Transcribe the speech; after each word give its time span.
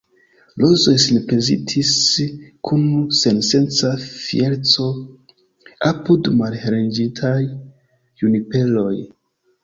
Rozoj 0.61 0.93
sinprezentis 1.01 1.89
kun 2.69 2.87
sensenca 3.19 3.91
fiereco 4.05 4.87
apud 5.89 6.31
malheliĝintaj 6.39 7.35
juniperoj. 8.23 8.95